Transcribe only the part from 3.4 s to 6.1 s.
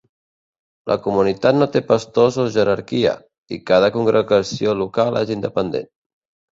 i cada congregació local és independent.